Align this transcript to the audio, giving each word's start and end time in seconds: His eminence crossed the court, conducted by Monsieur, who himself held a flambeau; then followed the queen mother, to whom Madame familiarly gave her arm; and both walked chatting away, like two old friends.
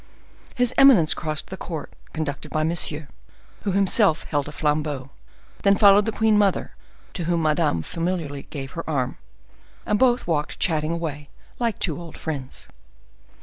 His 0.55 0.73
eminence 0.79 1.13
crossed 1.13 1.51
the 1.51 1.57
court, 1.57 1.93
conducted 2.11 2.49
by 2.49 2.63
Monsieur, 2.63 3.07
who 3.61 3.73
himself 3.73 4.23
held 4.23 4.47
a 4.47 4.51
flambeau; 4.51 5.11
then 5.61 5.77
followed 5.77 6.05
the 6.05 6.11
queen 6.11 6.39
mother, 6.39 6.71
to 7.13 7.25
whom 7.25 7.43
Madame 7.43 7.83
familiarly 7.83 8.47
gave 8.49 8.71
her 8.71 8.89
arm; 8.89 9.19
and 9.85 9.99
both 9.99 10.25
walked 10.25 10.57
chatting 10.59 10.91
away, 10.91 11.29
like 11.59 11.77
two 11.77 12.01
old 12.01 12.17
friends. 12.17 12.67